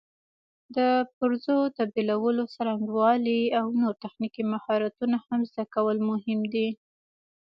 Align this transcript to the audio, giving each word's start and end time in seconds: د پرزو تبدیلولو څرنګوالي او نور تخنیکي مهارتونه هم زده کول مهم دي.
د 0.75 0.77
پرزو 1.17 1.57
تبدیلولو 1.77 2.43
څرنګوالي 2.55 3.41
او 3.59 3.65
نور 3.81 3.93
تخنیکي 4.03 4.43
مهارتونه 4.53 5.17
هم 5.27 5.39
زده 5.49 5.63
کول 5.73 5.97
مهم 6.09 6.39
دي. 6.53 6.67